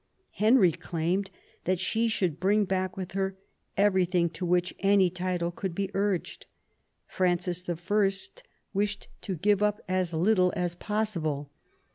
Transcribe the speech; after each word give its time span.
Henry 0.31 0.71
claimed 0.71 1.29
that 1.65 1.79
she 1.79 2.07
should 2.07 2.39
bring 2.39 2.65
back 2.65 2.97
with 2.97 3.11
her 3.11 3.37
everything 3.77 4.31
to 4.31 4.47
which 4.47 4.73
any 4.79 5.11
title 5.11 5.51
could 5.51 5.75
be 5.75 5.91
urged: 5.93 6.47
Francis 7.05 7.69
I. 7.69 8.11
wished 8.73 9.09
to 9.21 9.35
give 9.35 9.61
up 9.61 9.79
as 9.87 10.09
J 10.09 10.09
86 10.09 10.11
THOMAS 10.11 10.11
WOLSEY 10.11 10.11
chap. 10.11 10.25
little 10.25 10.53
as 10.55 10.73
possible. 10.75 11.51